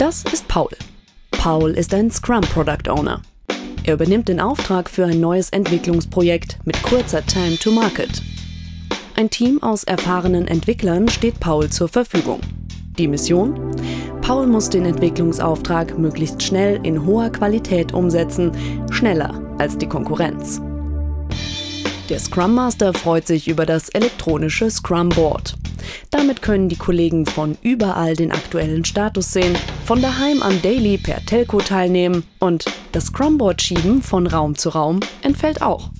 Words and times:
Das 0.00 0.24
ist 0.32 0.48
Paul. 0.48 0.70
Paul 1.30 1.72
ist 1.72 1.92
ein 1.92 2.10
Scrum 2.10 2.40
Product 2.40 2.88
Owner. 2.88 3.20
Er 3.84 3.92
übernimmt 3.92 4.28
den 4.28 4.40
Auftrag 4.40 4.88
für 4.88 5.04
ein 5.04 5.20
neues 5.20 5.50
Entwicklungsprojekt 5.50 6.56
mit 6.64 6.82
kurzer 6.82 7.22
Time 7.26 7.58
to 7.58 7.70
Market. 7.70 8.22
Ein 9.14 9.28
Team 9.28 9.62
aus 9.62 9.84
erfahrenen 9.84 10.48
Entwicklern 10.48 11.06
steht 11.10 11.38
Paul 11.38 11.68
zur 11.68 11.88
Verfügung. 11.88 12.40
Die 12.96 13.08
Mission? 13.08 13.76
Paul 14.22 14.46
muss 14.46 14.70
den 14.70 14.86
Entwicklungsauftrag 14.86 15.98
möglichst 15.98 16.42
schnell 16.42 16.80
in 16.82 17.04
hoher 17.04 17.28
Qualität 17.28 17.92
umsetzen, 17.92 18.52
schneller 18.90 19.38
als 19.58 19.76
die 19.76 19.86
Konkurrenz. 19.86 20.62
Der 22.08 22.20
Scrum 22.20 22.54
Master 22.54 22.94
freut 22.94 23.26
sich 23.26 23.48
über 23.48 23.66
das 23.66 23.90
elektronische 23.90 24.70
Scrum 24.70 25.10
Board. 25.10 25.59
Damit 26.10 26.42
können 26.42 26.68
die 26.68 26.76
Kollegen 26.76 27.26
von 27.26 27.56
überall 27.62 28.14
den 28.14 28.32
aktuellen 28.32 28.84
Status 28.84 29.32
sehen, 29.32 29.56
von 29.84 30.02
daheim 30.02 30.42
am 30.42 30.60
Daily 30.62 30.98
per 30.98 31.24
Telco 31.24 31.60
teilnehmen 31.60 32.24
und 32.38 32.64
das 32.92 33.06
Scrum 33.06 33.38
Board 33.38 33.62
schieben 33.62 34.02
von 34.02 34.26
Raum 34.26 34.56
zu 34.56 34.70
Raum 34.70 35.00
entfällt 35.22 35.62
auch. 35.62 35.90